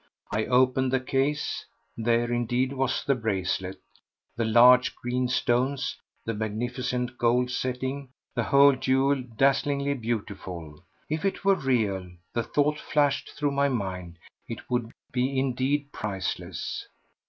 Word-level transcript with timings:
I 0.31 0.45
opened 0.45 0.91
the 0.91 0.99
case. 0.99 1.63
There, 1.95 2.31
indeed, 2.33 2.73
was 2.73 3.03
the 3.05 3.13
bracelet—the 3.13 4.45
large 4.45 4.95
green 4.95 5.27
stones, 5.27 5.95
the 6.25 6.33
magnificent 6.33 7.19
gold 7.19 7.51
setting, 7.51 8.09
the 8.33 8.45
whole 8.45 8.75
jewel 8.75 9.21
dazzlingly 9.21 9.93
beautiful. 9.93 10.83
If 11.07 11.23
it 11.23 11.45
were 11.45 11.53
real—the 11.53 12.41
thought 12.41 12.79
flashed 12.79 13.33
through 13.37 13.51
my 13.51 13.69
mind—it 13.69 14.67
would 14.71 14.91
be 15.13 15.37
indeed 15.37 15.91
priceless. 15.91 16.87